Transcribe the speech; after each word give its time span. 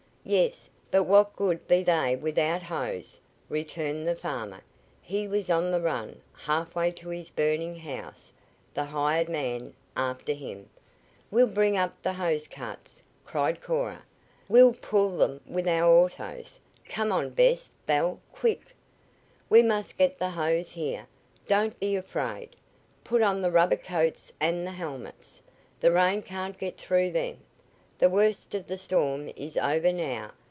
"Yes. 0.23 0.69
But 0.91 1.05
what 1.05 1.35
good 1.35 1.67
be 1.67 1.81
they 1.83 2.15
without 2.15 2.61
hose?" 2.63 3.19
returned 3.49 4.07
the 4.07 4.15
farmer. 4.15 4.61
He 5.01 5.27
was 5.27 5.49
on 5.49 5.71
the 5.71 5.81
run, 5.81 6.21
halfway 6.33 6.91
to 6.91 7.09
his 7.09 7.31
burning 7.31 7.75
house, 7.77 8.31
the 8.75 8.85
hired 8.85 9.27
man 9.29 9.73
after 9.97 10.31
him. 10.33 10.69
"We'll 11.31 11.49
bring 11.51 11.75
up 11.75 12.01
the 12.03 12.13
hose 12.13 12.47
carts!" 12.47 13.01
cried 13.25 13.61
Cora. 13.63 14.03
"We'll 14.47 14.73
pull 14.75 15.17
them 15.17 15.41
with 15.47 15.67
our 15.67 15.91
autos! 15.91 16.59
Come 16.87 17.11
on, 17.11 17.31
Bess 17.31 17.71
Belle 17.87 18.19
quick! 18.31 18.61
We 19.49 19.63
must 19.63 19.97
get 19.97 20.19
the 20.19 20.29
hose 20.29 20.69
here! 20.71 21.07
Don't 21.47 21.77
be 21.79 21.95
afraid. 21.97 22.51
Put 23.03 23.21
on 23.23 23.41
the 23.41 23.51
rubber 23.51 23.75
coats 23.75 24.31
and 24.39 24.65
the 24.67 24.71
helmets. 24.73 25.41
The 25.81 25.91
rain 25.91 26.21
can't 26.21 26.57
get 26.59 26.77
through 26.77 27.11
them. 27.11 27.39
The 27.97 28.09
worst 28.09 28.55
of 28.55 28.65
the 28.65 28.79
storm 28.79 29.29
is 29.35 29.55
over 29.57 29.93
now. 29.93 30.31